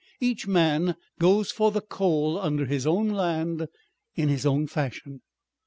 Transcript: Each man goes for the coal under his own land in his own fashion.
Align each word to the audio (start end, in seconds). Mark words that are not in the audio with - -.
Each 0.19 0.47
man 0.47 0.95
goes 1.19 1.51
for 1.51 1.69
the 1.69 1.79
coal 1.79 2.39
under 2.39 2.65
his 2.65 2.87
own 2.87 3.09
land 3.09 3.67
in 4.15 4.29
his 4.29 4.47
own 4.47 4.65
fashion. 4.65 5.21